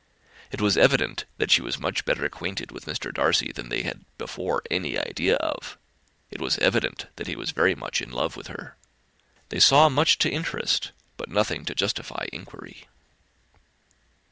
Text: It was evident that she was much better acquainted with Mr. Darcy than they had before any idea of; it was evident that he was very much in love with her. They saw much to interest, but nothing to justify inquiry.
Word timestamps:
It 0.51 0.59
was 0.59 0.77
evident 0.77 1.25
that 1.37 1.51
she 1.51 1.61
was 1.61 1.77
much 1.77 2.05
better 2.05 2.25
acquainted 2.25 2.71
with 2.71 2.85
Mr. 2.87 3.13
Darcy 3.13 3.51
than 3.51 3.69
they 3.69 3.83
had 3.83 4.03
before 4.17 4.63
any 4.71 4.97
idea 4.97 5.35
of; 5.35 5.77
it 6.31 6.41
was 6.41 6.57
evident 6.57 7.05
that 7.17 7.27
he 7.27 7.35
was 7.35 7.51
very 7.51 7.75
much 7.75 8.01
in 8.01 8.09
love 8.11 8.35
with 8.35 8.47
her. 8.47 8.77
They 9.49 9.59
saw 9.59 9.89
much 9.89 10.17
to 10.17 10.31
interest, 10.31 10.91
but 11.17 11.29
nothing 11.29 11.65
to 11.65 11.75
justify 11.75 12.25
inquiry. 12.33 12.87